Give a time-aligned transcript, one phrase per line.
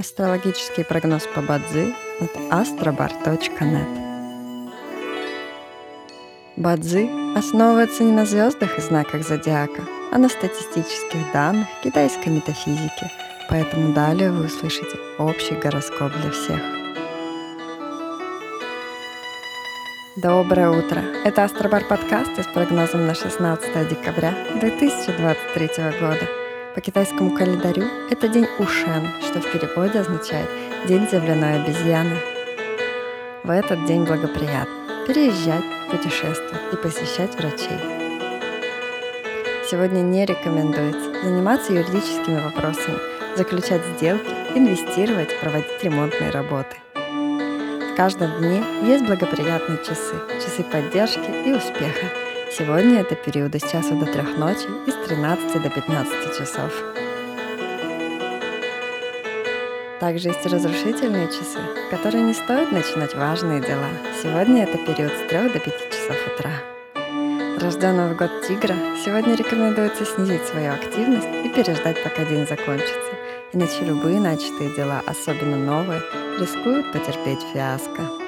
[0.00, 4.70] Астрологический прогноз по Бадзи от astrobar.net
[6.56, 9.82] Бадзи основывается не на звездах и знаках зодиака,
[10.12, 13.10] а на статистических данных китайской метафизики,
[13.50, 16.60] поэтому далее вы услышите общий гороскоп для всех.
[20.14, 21.00] Доброе утро!
[21.24, 25.68] Это Астробар подкаст с прогнозом на 16 декабря 2023
[26.00, 26.47] года.
[26.78, 30.48] По китайскому календарю это день Ушен, что в переводе означает
[30.86, 32.18] «день земляной обезьяны».
[33.42, 37.80] В этот день благоприятно переезжать, путешествовать и посещать врачей.
[39.68, 42.98] Сегодня не рекомендуется заниматься юридическими вопросами,
[43.36, 46.76] заключать сделки, инвестировать, проводить ремонтные работы.
[46.94, 52.06] В каждом дне есть благоприятные часы, часы поддержки и успеха–
[52.50, 56.72] Сегодня это периоды с часу до трех ночи и с 13 до 15 часов.
[60.00, 61.58] Также есть разрушительные часы,
[61.90, 63.88] которые не стоит начинать важные дела.
[64.22, 66.52] Сегодня это период с 3 до 5 часов утра.
[67.60, 73.12] Рожденного в год тигра сегодня рекомендуется снизить свою активность и переждать, пока день закончится.
[73.52, 76.00] Иначе любые начатые дела, особенно новые,
[76.40, 78.27] рискуют потерпеть фиаско.